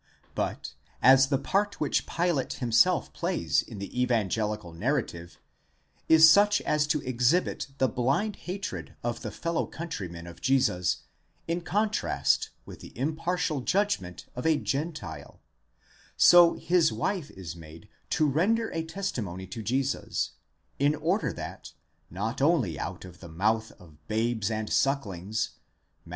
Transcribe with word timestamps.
But, 0.33 0.73
as 0.99 1.27
the 1.27 1.37
part 1.37 1.79
which 1.79 2.07
Pilate 2.07 2.53
himself 2.53 3.13
plays 3.13 3.61
in 3.61 3.77
the 3.77 4.01
evangelical 4.01 4.73
narrative 4.73 5.39
is 6.09 6.27
such 6.27 6.59
as 6.61 6.87
to 6.87 7.01
exhibit 7.03 7.67
the 7.77 7.87
blind 7.87 8.37
hatred 8.37 8.95
of 9.03 9.21
the 9.21 9.29
fellow 9.29 9.67
countrymen 9.67 10.25
of 10.25 10.41
Jesus 10.41 11.03
in 11.47 11.61
contrast 11.61 12.49
with 12.65 12.79
the 12.79 12.97
impartial 12.97 13.61
judgment 13.61 14.25
of 14.35 14.43
a 14.47 14.57
Gentile; 14.57 15.39
so 16.17 16.55
his 16.55 16.91
wife 16.91 17.29
is 17.29 17.55
made 17.55 17.87
to 18.09 18.25
render 18.27 18.71
a 18.71 18.81
testimony 18.83 19.45
to 19.45 19.61
Jesus, 19.61 20.31
in 20.79 20.95
order 20.95 21.31
that, 21.31 21.73
not 22.09 22.41
only 22.41 22.79
out 22.79 23.05
of 23.05 23.19
the 23.19 23.29
mouth 23.29 23.71
of 23.73 23.97
dabes 24.07 24.49
and 24.49 24.67
sucklings 24.67 25.51
(Matt. 26.05 26.09